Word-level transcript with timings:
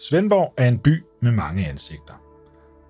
Svendborg 0.00 0.54
er 0.56 0.68
en 0.68 0.78
by 0.78 1.04
med 1.22 1.32
mange 1.32 1.66
ansigter. 1.66 2.14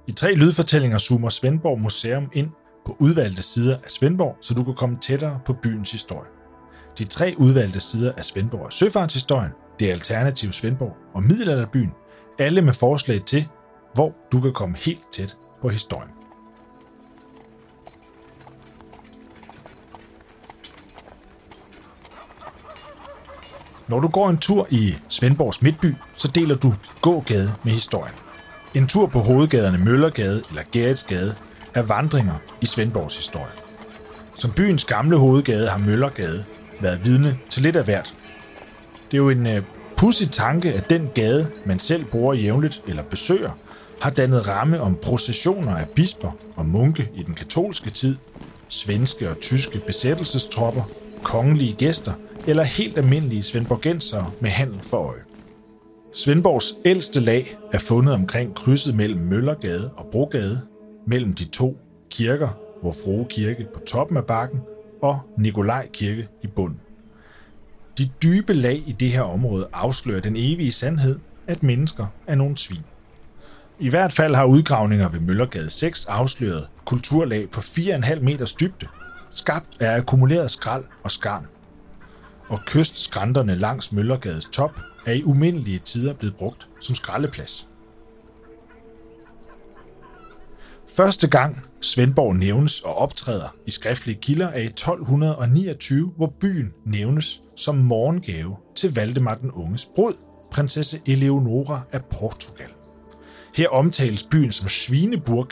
I 0.07 0.12
tre 0.12 0.35
lydfortællinger 0.35 0.98
zoomer 0.98 1.29
Svendborg 1.29 1.80
Museum 1.80 2.30
ind 2.32 2.50
på 2.87 2.96
udvalgte 3.00 3.43
sider 3.43 3.77
af 3.84 3.91
Svendborg, 3.91 4.37
så 4.41 4.54
du 4.54 4.64
kan 4.64 4.75
komme 4.75 4.98
tættere 5.00 5.41
på 5.45 5.52
byens 5.52 5.93
historie. 5.93 6.29
De 6.98 7.05
tre 7.05 7.34
udvalgte 7.39 7.80
sider 7.80 8.12
af 8.16 8.25
Svendborg 8.25 8.66
er 8.66 8.71
søfartshistorien, 8.71 9.50
det 9.79 9.89
er 9.89 9.93
Alternativ 9.93 10.52
Svendborg 10.52 10.96
og 11.14 11.23
Middelalderbyen, 11.23 11.91
alle 12.39 12.62
med 12.62 12.73
forslag 12.73 13.25
til, 13.25 13.48
hvor 13.95 14.14
du 14.32 14.40
kan 14.40 14.52
komme 14.52 14.77
helt 14.77 15.12
tæt 15.12 15.36
på 15.62 15.68
historien. 15.68 16.11
Når 23.89 24.00
du 24.00 24.09
går 24.09 24.29
en 24.29 24.38
tur 24.38 24.66
i 24.70 24.95
Svendborgs 25.09 25.62
Midtby, 25.62 25.95
så 26.16 26.28
deler 26.28 26.55
du 26.55 26.74
gågade 27.02 27.52
med 27.62 27.73
historien. 27.73 28.14
En 28.74 28.87
tur 28.87 29.06
på 29.06 29.19
hovedgaderne 29.19 29.78
Møllergade 29.78 30.42
eller 30.48 30.62
Gerritsgade 30.73 31.34
er 31.74 31.83
vandringer 31.83 32.34
i 32.61 32.66
Svendborgs 32.66 33.16
historie. 33.16 33.52
Som 34.34 34.52
byens 34.52 34.84
gamle 34.84 35.19
hovedgade 35.19 35.69
har 35.69 35.78
Møllergade 35.78 36.45
været 36.80 37.05
vidne 37.05 37.38
til 37.51 37.62
lidt 37.62 37.77
af 37.77 37.84
hvert. 37.84 38.14
Det 39.11 39.14
er 39.14 39.19
jo 39.19 39.30
en 39.30 39.47
øh, 39.47 39.62
pudsig 39.97 40.30
tanke, 40.30 40.73
at 40.73 40.91
den 40.91 41.09
gade, 41.14 41.47
man 41.66 41.78
selv 41.78 42.05
bruger 42.05 42.34
jævnligt 42.34 42.83
eller 42.89 43.02
besøger, 43.02 43.50
har 44.00 44.11
dannet 44.11 44.48
ramme 44.48 44.80
om 44.80 44.98
processioner 45.02 45.77
af 45.77 45.89
bisper 45.89 46.30
og 46.56 46.66
munke 46.66 47.11
i 47.14 47.23
den 47.23 47.34
katolske 47.34 47.91
tid, 47.91 48.16
svenske 48.69 49.30
og 49.30 49.41
tyske 49.41 49.78
besættelsestropper, 49.78 50.83
kongelige 51.23 51.73
gæster 51.73 52.12
eller 52.48 52.62
helt 52.62 52.98
almindelige 52.98 53.43
svendborgensere 53.43 54.30
med 54.41 54.51
handel 54.51 54.80
for 54.83 54.97
øje. 54.97 55.20
Svendborgs 56.15 56.75
ældste 56.84 57.20
lag 57.20 57.59
er 57.72 57.78
fundet 57.78 58.14
omkring 58.14 58.55
krydset 58.55 58.95
mellem 58.95 59.20
Møllergade 59.20 59.91
og 59.97 60.06
Brogade, 60.12 60.61
mellem 61.06 61.34
de 61.34 61.45
to 61.45 61.78
kirker, 62.11 62.48
hvor 62.81 62.92
Frue 63.05 63.27
Kirke 63.31 63.67
på 63.75 63.81
toppen 63.81 64.17
af 64.17 64.25
bakken 64.25 64.61
og 65.03 65.20
Nikolaj 65.37 65.89
Kirke 65.92 66.28
i 66.42 66.47
bunden. 66.47 66.81
De 67.98 68.11
dybe 68.22 68.53
lag 68.53 68.83
i 68.87 68.92
det 68.92 69.11
her 69.11 69.22
område 69.22 69.69
afslører 69.72 70.20
den 70.20 70.37
evige 70.37 70.72
sandhed, 70.72 71.19
at 71.47 71.62
mennesker 71.62 72.06
er 72.27 72.34
nogle 72.34 72.56
svin. 72.56 72.84
I 73.78 73.89
hvert 73.89 74.12
fald 74.12 74.34
har 74.34 74.44
udgravninger 74.44 75.09
ved 75.09 75.20
Møllergade 75.20 75.70
6 75.70 76.06
afsløret 76.06 76.69
kulturlag 76.84 77.50
på 77.50 77.61
4,5 77.61 78.20
meters 78.20 78.53
dybde, 78.53 78.87
skabt 79.31 79.69
af 79.81 79.97
akkumuleret 79.97 80.50
skrald 80.50 80.84
og 81.03 81.11
skarn. 81.11 81.47
Og 82.48 82.60
kystskrænterne 82.66 83.54
langs 83.54 83.92
Møllergades 83.92 84.44
top 84.52 84.78
er 85.06 85.12
i 85.12 85.22
umindelige 85.24 85.78
tider 85.78 86.12
blevet 86.14 86.36
brugt 86.36 86.68
som 86.80 86.94
skraldeplads. 86.94 87.68
Første 90.96 91.28
gang 91.28 91.62
Svendborg 91.80 92.36
nævnes 92.36 92.80
og 92.80 92.94
optræder 92.94 93.54
i 93.66 93.70
skriftlige 93.70 94.19
kilder 94.20 94.46
er 94.48 94.60
i 94.60 94.64
1229, 94.64 96.12
hvor 96.16 96.32
byen 96.41 96.72
nævnes 96.86 97.42
som 97.56 97.76
morgengave 97.76 98.56
til 98.76 98.94
Valdemar 98.94 99.34
den 99.34 99.50
Unges 99.50 99.88
brud, 99.94 100.12
prinsesse 100.52 101.00
Eleonora 101.06 101.80
af 101.92 102.04
Portugal. 102.04 102.69
Her 103.54 103.69
omtales 103.69 104.22
byen 104.22 104.52
som 104.52 104.69
Svineburg, 104.69 105.48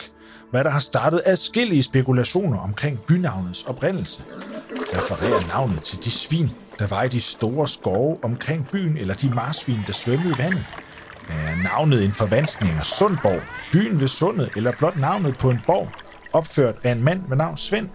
hvad 0.51 0.63
der 0.63 0.69
har 0.69 0.79
startet 0.79 1.21
adskillige 1.25 1.83
spekulationer 1.83 2.59
omkring 2.59 2.99
bynavnets 3.07 3.63
oprindelse. 3.63 4.23
Refererer 4.93 5.47
navnet 5.47 5.81
til 5.81 6.03
de 6.03 6.11
svin, 6.11 6.49
der 6.79 6.87
var 6.87 7.03
i 7.03 7.07
de 7.07 7.21
store 7.21 7.67
skove 7.67 8.17
omkring 8.23 8.67
byen, 8.71 8.97
eller 8.97 9.13
de 9.13 9.29
marsvin, 9.29 9.79
der 9.87 9.93
svømmede 9.93 10.33
i 10.33 10.37
vandet. 10.37 10.65
Er 11.29 11.55
navnet 11.55 12.05
en 12.05 12.11
forvanskning 12.11 12.73
af 12.73 12.85
Sundborg, 12.85 13.41
byen 13.73 13.99
ved 13.99 14.07
Sundet, 14.07 14.49
eller 14.55 14.71
blot 14.71 14.97
navnet 14.97 15.37
på 15.37 15.49
en 15.49 15.59
borg, 15.67 15.89
opført 16.33 16.75
af 16.83 16.91
en 16.91 17.03
mand 17.03 17.21
med 17.27 17.37
navn 17.37 17.57
Svend? 17.57 17.89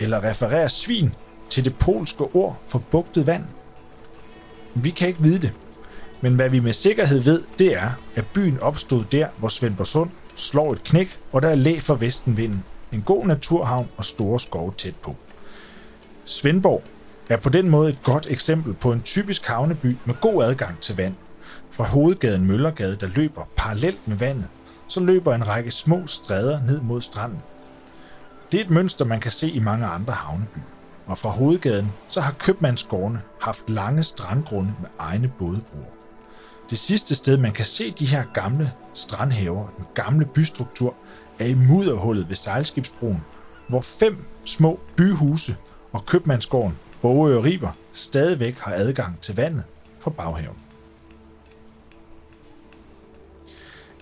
Eller 0.00 0.24
refererer 0.24 0.68
svin 0.68 1.14
til 1.50 1.64
det 1.64 1.78
polske 1.78 2.24
ord 2.24 2.60
for 2.66 2.78
bugtet 2.78 3.26
vand? 3.26 3.44
Vi 4.74 4.90
kan 4.90 5.08
ikke 5.08 5.22
vide 5.22 5.42
det, 5.42 5.52
men 6.20 6.34
hvad 6.34 6.48
vi 6.48 6.60
med 6.60 6.72
sikkerhed 6.72 7.20
ved, 7.20 7.42
det 7.58 7.76
er, 7.76 7.90
at 8.16 8.26
byen 8.26 8.60
opstod 8.60 9.04
der, 9.04 9.28
hvor 9.36 9.48
Svendborgsund 9.48 10.10
slår 10.34 10.72
et 10.72 10.82
knæk, 10.82 11.18
og 11.32 11.42
der 11.42 11.48
er 11.48 11.54
læ 11.54 11.78
for 11.78 11.94
vestenvinden, 11.94 12.64
en 12.92 13.02
god 13.02 13.26
naturhavn 13.26 13.88
og 13.96 14.04
store 14.04 14.40
skove 14.40 14.72
tæt 14.78 14.96
på. 14.96 15.16
Svendborg 16.24 16.82
er 17.28 17.36
på 17.36 17.48
den 17.48 17.68
måde 17.68 17.90
et 17.90 18.02
godt 18.02 18.26
eksempel 18.30 18.74
på 18.74 18.92
en 18.92 19.02
typisk 19.02 19.46
havneby 19.46 19.96
med 20.04 20.14
god 20.20 20.44
adgang 20.44 20.80
til 20.80 20.96
vand. 20.96 21.14
Fra 21.70 21.84
hovedgaden 21.84 22.46
Møllergade, 22.46 22.96
der 22.96 23.06
løber 23.06 23.42
parallelt 23.56 24.08
med 24.08 24.16
vandet, 24.16 24.48
så 24.88 25.00
løber 25.00 25.34
en 25.34 25.46
række 25.46 25.70
små 25.70 26.06
stræder 26.06 26.60
ned 26.62 26.80
mod 26.80 27.00
stranden. 27.00 27.42
Det 28.52 28.60
er 28.60 28.64
et 28.64 28.70
mønster, 28.70 29.04
man 29.04 29.20
kan 29.20 29.30
se 29.30 29.50
i 29.50 29.58
mange 29.58 29.86
andre 29.86 30.12
havnebyer. 30.12 30.62
Og 31.06 31.18
fra 31.18 31.28
hovedgaden, 31.28 31.92
så 32.08 32.20
har 32.20 32.32
købmandsgårdene 32.32 33.20
haft 33.40 33.70
lange 33.70 34.02
strandgrunde 34.02 34.74
med 34.80 34.88
egne 34.98 35.28
bådebroer. 35.38 35.84
Det 36.70 36.78
sidste 36.78 37.14
sted, 37.14 37.36
man 37.36 37.52
kan 37.52 37.64
se 37.64 37.94
de 37.98 38.06
her 38.06 38.24
gamle 38.34 38.72
strandhaver, 38.94 39.68
den 39.76 39.86
gamle 39.94 40.24
bystruktur, 40.24 40.94
er 41.38 41.46
i 41.46 41.54
mudderhullet 41.54 42.28
ved 42.28 42.36
sejlskibsbroen, 42.36 43.24
hvor 43.68 43.80
fem 43.80 44.24
små 44.44 44.80
byhuse 44.96 45.56
og 45.92 46.06
købmandsgården 46.06 46.78
Bogø 47.02 47.36
og 47.36 47.44
Riber 47.44 47.70
stadigvæk 47.92 48.58
har 48.58 48.72
adgang 48.74 49.20
til 49.20 49.36
vandet 49.36 49.64
fra 50.00 50.10
baghaven. 50.10 50.56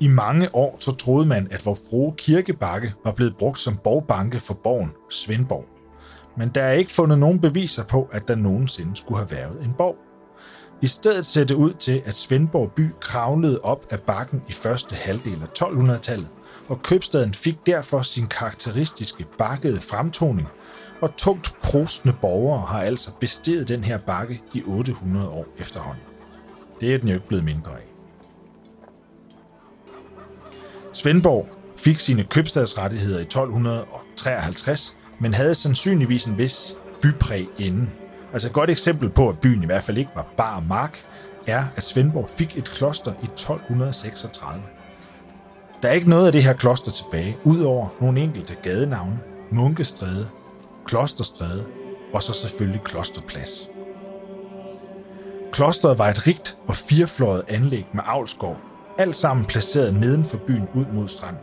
I 0.00 0.08
mange 0.08 0.54
år 0.54 0.76
så 0.80 0.96
troede 0.96 1.26
man, 1.26 1.48
at 1.50 1.66
vor 1.66 1.78
frue 1.90 2.14
kirkebakke 2.16 2.94
var 3.04 3.12
blevet 3.12 3.36
brugt 3.36 3.58
som 3.58 3.76
borgbanke 3.76 4.40
for 4.40 4.54
borgen 4.54 4.92
Svendborg. 5.10 5.64
Men 6.36 6.48
der 6.48 6.62
er 6.62 6.72
ikke 6.72 6.92
fundet 6.92 7.18
nogen 7.18 7.40
beviser 7.40 7.84
på, 7.84 8.08
at 8.12 8.28
der 8.28 8.34
nogensinde 8.34 8.96
skulle 8.96 9.18
have 9.18 9.30
været 9.30 9.64
en 9.64 9.74
borg. 9.78 9.96
I 10.82 10.86
stedet 10.86 11.26
ser 11.26 11.44
det 11.44 11.54
ud 11.54 11.72
til, 11.72 12.02
at 12.04 12.14
Svendborg 12.14 12.72
by 12.72 12.90
kravlede 13.00 13.60
op 13.60 13.86
af 13.90 14.00
bakken 14.00 14.42
i 14.48 14.52
første 14.52 14.94
halvdel 14.94 15.42
af 15.42 15.64
1200-tallet, 15.64 16.28
og 16.68 16.82
købstaden 16.82 17.34
fik 17.34 17.66
derfor 17.66 18.02
sin 18.02 18.26
karakteristiske 18.26 19.26
bakkede 19.38 19.80
fremtoning, 19.80 20.48
og 21.00 21.16
tungt 21.16 21.54
prostende 21.62 22.16
borgere 22.20 22.60
har 22.60 22.82
altså 22.82 23.10
bestedet 23.20 23.68
den 23.68 23.84
her 23.84 23.98
bakke 23.98 24.42
i 24.54 24.62
800 24.66 25.28
år 25.28 25.46
efterhånden. 25.58 26.02
Det 26.80 26.94
er 26.94 26.98
den 26.98 27.08
jo 27.08 27.14
ikke 27.14 27.28
blevet 27.28 27.44
mindre 27.44 27.70
af. 27.70 27.84
Svendborg 30.92 31.48
fik 31.76 31.98
sine 31.98 32.24
købstadsrettigheder 32.24 33.18
i 33.18 33.22
1253, 33.22 34.96
men 35.20 35.34
havde 35.34 35.54
sandsynligvis 35.54 36.24
en 36.24 36.38
vis 36.38 36.76
bypræg 37.02 37.48
inden. 37.58 37.90
Altså 38.32 38.48
et 38.48 38.54
godt 38.54 38.70
eksempel 38.70 39.08
på, 39.10 39.28
at 39.28 39.38
byen 39.38 39.62
i 39.62 39.66
hvert 39.66 39.84
fald 39.84 39.98
ikke 39.98 40.10
var 40.14 40.26
bar 40.36 40.60
mark, 40.60 40.98
er, 41.46 41.64
at 41.76 41.84
Svendborg 41.84 42.30
fik 42.30 42.58
et 42.58 42.64
kloster 42.64 43.12
i 43.12 43.24
1236. 43.24 44.62
Der 45.82 45.88
er 45.88 45.92
ikke 45.92 46.10
noget 46.10 46.26
af 46.26 46.32
det 46.32 46.42
her 46.42 46.52
kloster 46.52 46.90
tilbage, 46.90 47.36
udover 47.44 47.88
nogle 48.00 48.20
enkelte 48.20 48.54
gadenavne, 48.62 49.20
Munkestræde, 49.50 50.28
Klosterstræde 50.86 51.64
og 52.12 52.22
så 52.22 52.32
selvfølgelig 52.32 52.80
Klosterplads. 52.84 53.68
Klosteret 55.52 55.98
var 55.98 56.08
et 56.08 56.26
rigt 56.26 56.56
og 56.68 56.76
firefløjet 56.76 57.44
anlæg 57.48 57.86
med 57.92 58.02
avlskov, 58.06 58.56
alt 58.98 59.16
sammen 59.16 59.46
placeret 59.46 59.94
neden 59.94 60.24
for 60.24 60.38
byen 60.46 60.68
ud 60.74 60.84
mod 60.92 61.08
stranden. 61.08 61.42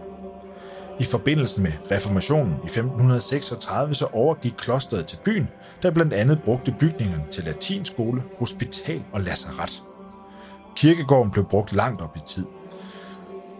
I 0.99 1.05
forbindelse 1.05 1.61
med 1.61 1.71
reformationen 1.91 2.53
i 2.53 2.65
1536 2.65 3.93
så 3.93 4.05
overgik 4.05 4.53
klosteret 4.57 5.05
til 5.05 5.17
byen, 5.25 5.47
der 5.81 5.91
blandt 5.91 6.13
andet 6.13 6.43
brugte 6.45 6.75
bygningerne 6.79 7.23
til 7.31 7.43
latinskole, 7.43 8.23
hospital 8.39 9.03
og 9.11 9.21
lazaret. 9.21 9.83
Kirkegården 10.75 11.31
blev 11.31 11.45
brugt 11.45 11.73
langt 11.73 12.01
op 12.01 12.17
i 12.17 12.19
tid. 12.27 12.45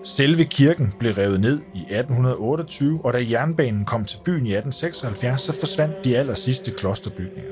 Selve 0.04 0.46
kirken 0.46 0.94
blev 1.00 1.14
revet 1.14 1.42
ned 1.42 1.62
i 1.74 1.80
1828, 1.80 3.02
og 3.04 3.14
da 3.14 3.26
jernbanen 3.30 3.86
kom 3.86 4.06
til 4.06 4.18
byen 4.26 4.46
i 4.46 4.54
1876, 4.54 5.42
så 5.42 5.60
forsvandt 5.60 6.06
de 6.06 6.18
aller 6.18 6.34
sidste 6.34 6.72
klosterbygninger. 6.72 7.52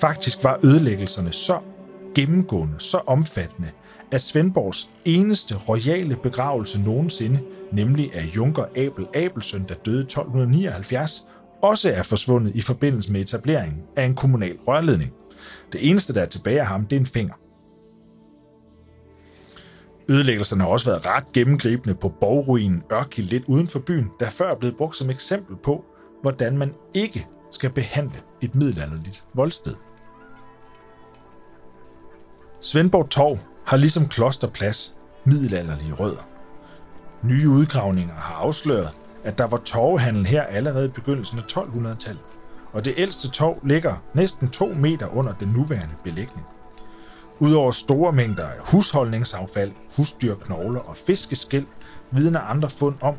Faktisk 0.00 0.44
var 0.44 0.60
ødelæggelserne 0.64 1.32
så 1.32 1.58
gennemgående, 2.14 2.74
så 2.78 3.00
omfattende, 3.06 3.70
at 4.10 4.20
Svendborgs 4.20 4.90
eneste 5.04 5.56
royale 5.68 6.16
begravelse 6.22 6.82
nogensinde, 6.82 7.40
nemlig 7.72 8.14
af 8.14 8.24
Junker 8.36 8.64
Abel 8.76 9.06
Abelsøn, 9.14 9.64
der 9.68 9.74
døde 9.74 10.00
1279, 10.00 11.26
også 11.62 11.92
er 11.92 12.02
forsvundet 12.02 12.52
i 12.54 12.60
forbindelse 12.60 13.12
med 13.12 13.20
etableringen 13.20 13.78
af 13.96 14.04
en 14.04 14.14
kommunal 14.14 14.56
rørledning. 14.66 15.12
Det 15.72 15.90
eneste, 15.90 16.14
der 16.14 16.20
er 16.22 16.26
tilbage 16.26 16.60
af 16.60 16.66
ham, 16.66 16.86
det 16.86 16.96
er 16.96 17.00
en 17.00 17.06
finger. 17.06 17.34
Ødelæggelserne 20.08 20.62
har 20.62 20.70
også 20.70 20.90
været 20.90 21.06
ret 21.06 21.32
gennemgribende 21.32 21.94
på 21.94 22.08
borgruinen 22.08 22.82
Ørki 22.92 23.20
lidt 23.20 23.44
uden 23.46 23.68
for 23.68 23.78
byen, 23.78 24.10
der 24.20 24.30
før 24.30 24.50
er 24.50 24.54
blevet 24.54 24.76
brugt 24.76 24.96
som 24.96 25.10
eksempel 25.10 25.56
på, 25.56 25.84
hvordan 26.22 26.58
man 26.58 26.74
ikke 26.94 27.26
skal 27.50 27.70
behandle 27.70 28.16
et 28.40 28.54
middelalderligt 28.54 29.24
voldsted. 29.34 29.74
Svendborg 32.60 33.10
Torv 33.10 33.38
har 33.64 33.76
ligesom 33.76 34.08
Klosterplads 34.08 34.94
middelalderlige 35.24 35.92
rødder. 35.92 36.28
Nye 37.22 37.48
udgravninger 37.48 38.14
har 38.14 38.34
afsløret, 38.34 38.90
at 39.24 39.38
der 39.38 39.46
var 39.46 39.56
torvehandel 39.56 40.26
her 40.26 40.42
allerede 40.42 40.84
i 40.84 40.90
begyndelsen 40.90 41.38
af 41.38 41.42
1200-tallet, 41.42 42.22
og 42.72 42.84
det 42.84 42.94
ældste 42.96 43.30
torv 43.30 43.58
ligger 43.66 43.96
næsten 44.14 44.50
2 44.50 44.66
meter 44.66 45.06
under 45.16 45.34
den 45.40 45.48
nuværende 45.48 45.94
belægning. 46.04 46.46
Udover 47.40 47.70
store 47.70 48.12
mængder 48.12 48.46
af 48.46 48.58
husholdningsaffald, 48.70 49.72
husdyrknogler 49.96 50.80
og 50.80 50.96
fiskeskæld, 50.96 51.66
vidner 52.10 52.40
andre 52.40 52.70
fund 52.70 52.94
om, 53.00 53.14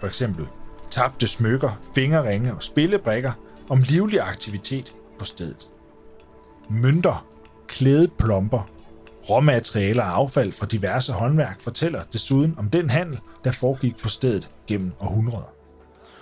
for 0.00 0.06
eksempel 0.06 0.46
tabte 0.90 1.28
smykker, 1.28 1.70
fingerringe 1.94 2.54
og 2.54 2.62
spillebrikker, 2.62 3.32
om 3.68 3.82
livlig 3.82 4.20
aktivitet 4.20 4.92
på 5.18 5.24
stedet. 5.24 5.68
Mønter, 6.70 7.26
klædeplomper, 7.68 8.68
råmaterialer 9.30 10.02
og 10.02 10.14
affald 10.16 10.52
fra 10.52 10.66
diverse 10.66 11.12
håndværk 11.12 11.60
fortæller 11.60 12.02
desuden 12.12 12.54
om 12.58 12.70
den 12.70 12.90
handel, 12.90 13.18
der 13.44 13.52
foregik 13.52 13.94
på 14.02 14.08
stedet 14.08 14.50
gennem 14.66 14.92
århundreder. 15.00 15.52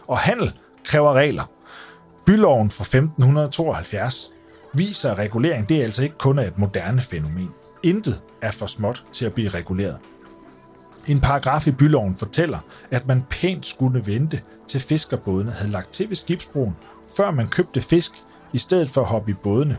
Og 0.06 0.19
handel 0.19 0.52
kræver 0.85 1.12
regler. 1.12 1.50
Byloven 2.26 2.70
fra 2.70 2.82
1572 2.82 4.31
viser, 4.74 5.10
at 5.10 5.18
regulering 5.18 5.68
det 5.68 5.76
er 5.76 5.84
altså 5.84 6.04
ikke 6.04 6.18
kun 6.18 6.38
er 6.38 6.46
et 6.46 6.58
moderne 6.58 7.02
fænomen. 7.02 7.50
Intet 7.82 8.20
er 8.42 8.50
for 8.50 8.66
småt 8.66 9.04
til 9.12 9.26
at 9.26 9.32
blive 9.32 9.48
reguleret. 9.48 9.98
En 11.06 11.20
paragraf 11.20 11.66
i 11.66 11.70
byloven 11.70 12.16
fortæller, 12.16 12.58
at 12.90 13.06
man 13.06 13.24
pænt 13.30 13.66
skulle 13.66 14.06
vente 14.06 14.42
til 14.68 14.80
fiskerbådene 14.80 15.52
havde 15.52 15.72
lagt 15.72 15.92
til 15.92 16.08
ved 16.08 16.16
skibsbroen, 16.16 16.76
før 17.16 17.30
man 17.30 17.48
købte 17.48 17.82
fisk, 17.82 18.12
i 18.52 18.58
stedet 18.58 18.90
for 18.90 19.00
at 19.00 19.06
hoppe 19.06 19.30
i 19.30 19.34
bådene. 19.34 19.78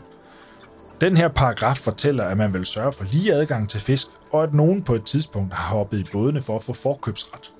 Den 1.02 1.18
her 1.18 1.28
paragraf 1.28 1.78
fortæller, 1.78 2.24
at 2.24 2.38
man 2.38 2.54
vil 2.54 2.66
sørge 2.66 2.94
for 2.94 3.04
lige 3.04 3.34
adgang 3.34 3.70
til 3.70 3.82
fisk, 3.82 4.08
og 4.32 4.44
at 4.44 4.54
nogen 4.54 4.84
på 4.84 4.96
et 4.96 5.04
tidspunkt 5.04 5.54
har 5.54 5.76
hoppet 5.76 6.00
i 6.00 6.06
bådene 6.12 6.42
for 6.42 6.56
at 6.56 6.64
få 6.64 6.74
forkøbsret. 6.74 7.52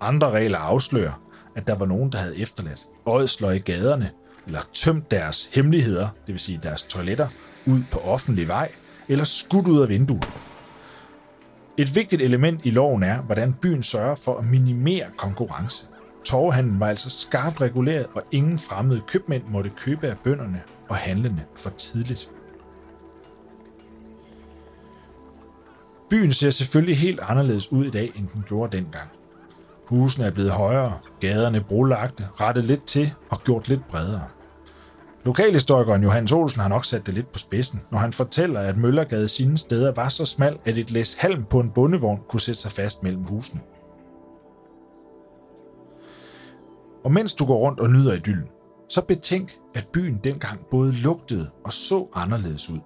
Andre 0.00 0.30
regler 0.30 0.58
afslører, 0.58 1.22
at 1.56 1.66
der 1.66 1.78
var 1.78 1.86
nogen, 1.86 2.12
der 2.12 2.18
havde 2.18 2.38
efterladt 2.38 2.80
ådsler 3.06 3.50
i 3.50 3.58
gaderne, 3.58 4.10
eller 4.46 4.60
tømt 4.72 5.10
deres 5.10 5.48
hemmeligheder, 5.52 6.08
det 6.26 6.32
vil 6.32 6.40
sige 6.40 6.60
deres 6.62 6.82
toiletter, 6.82 7.28
ud 7.66 7.80
på 7.92 7.98
offentlig 7.98 8.48
vej, 8.48 8.72
eller 9.08 9.24
skudt 9.24 9.68
ud 9.68 9.80
af 9.80 9.88
vinduet. 9.88 10.28
Et 11.76 11.94
vigtigt 11.94 12.22
element 12.22 12.60
i 12.64 12.70
loven 12.70 13.02
er, 13.02 13.22
hvordan 13.22 13.52
byen 13.52 13.82
sørger 13.82 14.14
for 14.14 14.38
at 14.38 14.46
minimere 14.46 15.06
konkurrence. 15.16 15.86
Torvehandlen 16.24 16.80
var 16.80 16.88
altså 16.88 17.10
skarpt 17.10 17.60
reguleret, 17.60 18.06
og 18.14 18.22
ingen 18.30 18.58
fremmede 18.58 19.00
købmænd 19.00 19.42
måtte 19.48 19.70
købe 19.76 20.06
af 20.06 20.18
bønderne 20.24 20.62
og 20.88 20.96
handlende 20.96 21.42
for 21.56 21.70
tidligt. 21.70 22.30
Byen 26.10 26.32
ser 26.32 26.50
selvfølgelig 26.50 26.96
helt 26.96 27.20
anderledes 27.20 27.72
ud 27.72 27.84
i 27.84 27.90
dag, 27.90 28.12
end 28.16 28.28
den 28.34 28.44
gjorde 28.48 28.76
dengang. 28.76 29.08
Husene 29.86 30.26
er 30.26 30.30
blevet 30.30 30.50
højere, 30.50 30.98
gaderne 31.20 31.60
brolagte, 31.60 32.28
rettet 32.40 32.64
lidt 32.64 32.84
til 32.84 33.12
og 33.30 33.42
gjort 33.42 33.68
lidt 33.68 33.88
bredere. 33.88 34.24
Lokalhistorikeren 35.24 36.02
Johannes 36.02 36.32
Olsen 36.32 36.60
har 36.60 36.68
nok 36.68 36.84
sat 36.84 37.06
det 37.06 37.14
lidt 37.14 37.32
på 37.32 37.38
spidsen, 37.38 37.80
når 37.90 37.98
han 37.98 38.12
fortæller, 38.12 38.60
at 38.60 38.76
Møllergade 38.76 39.28
sine 39.28 39.58
steder 39.58 39.92
var 39.92 40.08
så 40.08 40.26
smal, 40.26 40.58
at 40.64 40.78
et 40.78 40.90
læs 40.90 41.14
halm 41.14 41.44
på 41.44 41.60
en 41.60 41.70
bondevogn 41.70 42.20
kunne 42.28 42.40
sætte 42.40 42.60
sig 42.60 42.72
fast 42.72 43.02
mellem 43.02 43.22
husene. 43.22 43.60
Og 47.04 47.12
mens 47.12 47.34
du 47.34 47.46
går 47.46 47.58
rundt 47.58 47.80
og 47.80 47.90
nyder 47.90 48.12
idyllen, 48.12 48.48
så 48.88 49.02
betænk, 49.02 49.58
at 49.74 49.88
byen 49.92 50.20
dengang 50.24 50.60
både 50.70 50.92
lugtede 50.92 51.46
og 51.64 51.72
så 51.72 52.06
anderledes 52.14 52.70
ud. 52.70 52.78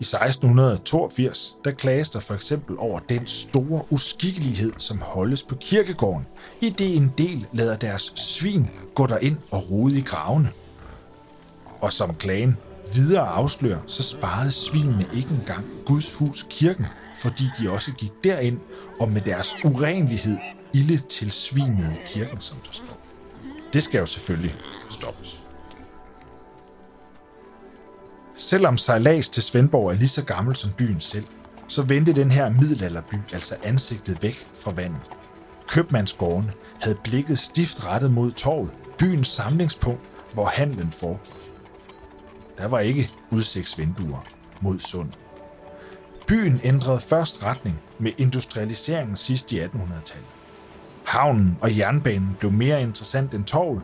I 0.00 0.04
1682, 0.04 1.56
der 1.64 1.70
klages 1.70 2.10
der 2.10 2.20
for 2.20 2.34
eksempel 2.34 2.76
over 2.78 2.98
den 2.98 3.26
store 3.26 3.84
uskikkelighed, 3.90 4.72
som 4.78 5.00
holdes 5.00 5.42
på 5.42 5.54
kirkegården, 5.54 6.26
i 6.60 6.70
det 6.70 6.96
en 6.96 7.12
del 7.18 7.46
lader 7.52 7.76
deres 7.76 8.02
svin 8.02 8.70
gå 8.94 9.06
derind 9.06 9.36
og 9.50 9.70
rode 9.70 9.98
i 9.98 10.00
gravene. 10.00 10.52
Og 11.80 11.92
som 11.92 12.14
klagen 12.14 12.56
videre 12.94 13.26
afslører, 13.26 13.80
så 13.86 14.02
sparede 14.02 14.52
svinene 14.52 15.06
ikke 15.14 15.30
engang 15.40 15.66
Guds 15.86 16.14
hus 16.14 16.46
kirken, 16.50 16.86
fordi 17.18 17.44
de 17.58 17.70
også 17.70 17.92
gik 17.92 18.12
derind 18.24 18.58
og 19.00 19.08
med 19.08 19.20
deres 19.20 19.56
urenlighed 19.64 20.36
ilde 20.74 20.98
til 20.98 21.32
svinede 21.32 21.96
kirken, 22.06 22.40
som 22.40 22.58
der 22.58 22.72
står. 22.72 23.00
Det 23.72 23.82
skal 23.82 23.98
jo 23.98 24.06
selvfølgelig 24.06 24.56
stoppes. 24.90 25.45
Selvom 28.38 28.78
sejlads 28.78 29.28
til 29.28 29.42
Svendborg 29.42 29.90
er 29.90 29.94
lige 29.94 30.08
så 30.08 30.24
gammel 30.24 30.56
som 30.56 30.72
byen 30.72 31.00
selv, 31.00 31.26
så 31.68 31.82
vendte 31.82 32.14
den 32.14 32.30
her 32.30 32.48
middelalderby 32.48 33.14
altså 33.32 33.54
ansigtet 33.62 34.22
væk 34.22 34.46
fra 34.60 34.72
vandet. 34.72 35.00
Købmandsgården 35.68 36.50
havde 36.80 36.98
blikket 37.04 37.38
stift 37.38 37.86
rettet 37.86 38.10
mod 38.12 38.32
torvet, 38.32 38.70
byens 38.98 39.28
samlingspunkt, 39.28 40.00
hvor 40.34 40.46
handlen 40.46 40.92
foregik. 40.92 41.32
Der 42.58 42.66
var 42.66 42.80
ikke 42.80 43.10
udsigtsvinduer 43.32 44.24
mod 44.60 44.78
sund. 44.78 45.10
Byen 46.26 46.60
ændrede 46.64 47.00
først 47.00 47.42
retning 47.42 47.80
med 47.98 48.12
industrialiseringen 48.18 49.16
sidst 49.16 49.52
i 49.52 49.60
1800-tallet. 49.60 50.28
Havnen 51.04 51.58
og 51.60 51.78
jernbanen 51.78 52.36
blev 52.38 52.52
mere 52.52 52.82
interessant 52.82 53.34
end 53.34 53.44
torvet. 53.44 53.82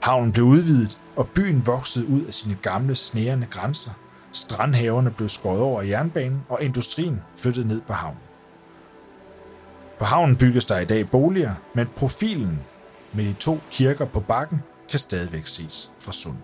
Havnen 0.00 0.32
blev 0.32 0.44
udvidet, 0.44 1.00
og 1.16 1.28
byen 1.28 1.66
voksede 1.66 2.08
ud 2.08 2.24
af 2.24 2.34
sine 2.34 2.58
gamle 2.62 2.94
snærende 2.94 3.46
grænser. 3.50 3.90
Strandhaverne 4.32 5.10
blev 5.10 5.28
skåret 5.28 5.60
over 5.60 5.82
af 5.82 5.86
jernbanen, 5.86 6.42
og 6.48 6.62
industrien 6.62 7.22
flyttede 7.36 7.68
ned 7.68 7.80
på 7.80 7.92
havnen. 7.92 8.20
På 9.98 10.04
havnen 10.04 10.36
bygges 10.36 10.64
der 10.64 10.78
i 10.78 10.84
dag 10.84 11.10
boliger, 11.10 11.54
men 11.74 11.86
profilen 11.96 12.60
med 13.12 13.24
de 13.24 13.32
to 13.32 13.60
kirker 13.70 14.04
på 14.04 14.20
bakken 14.20 14.62
kan 14.90 14.98
stadigvæk 14.98 15.46
ses 15.46 15.92
fra 16.00 16.12
Sund. 16.12 16.36